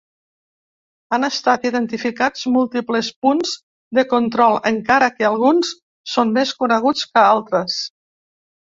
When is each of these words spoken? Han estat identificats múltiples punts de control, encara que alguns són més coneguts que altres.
Han 1.17 1.27
estat 1.27 1.67
identificats 1.69 2.47
múltiples 2.55 3.11
punts 3.27 3.53
de 3.99 4.07
control, 4.17 4.59
encara 4.73 5.15
que 5.19 5.29
alguns 5.31 5.77
són 6.17 6.37
més 6.41 6.57
coneguts 6.65 7.11
que 7.13 7.29
altres. 7.29 7.83